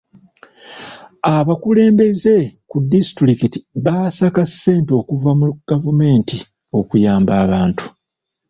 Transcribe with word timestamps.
Abakulembeze 1.35 2.35
ku 2.69 2.77
disitulikiti 2.93 3.57
baasaka 3.85 4.41
ssente 4.49 4.91
okuva 5.01 5.31
mu 5.39 5.45
gavumenti 5.69 6.37
okuyamba 6.79 7.33
abantu. 7.43 7.85